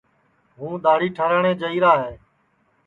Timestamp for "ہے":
2.03-2.13